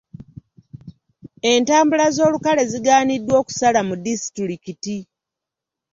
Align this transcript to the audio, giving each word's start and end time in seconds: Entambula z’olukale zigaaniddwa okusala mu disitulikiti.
Entambula 1.51 2.05
z’olukale 2.15 2.63
zigaaniddwa 2.71 3.35
okusala 3.41 3.79
mu 3.87 3.95
disitulikiti. 4.05 4.97